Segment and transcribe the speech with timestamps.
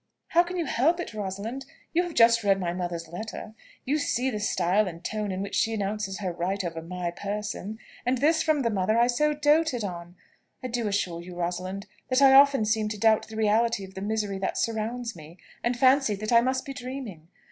[0.29, 1.63] "How can you help it, Rosalind?
[1.93, 3.53] You have just read my my mother's letter:
[3.85, 7.77] you see the style and tone in which she announces her right over my person;
[8.03, 10.15] and this from the mother I so doated on!
[10.63, 14.01] I do assure you, Rosalind, that I often seem to doubt the reality of the
[14.01, 17.27] misery that surrounds me, and fancy that I must be dreaming.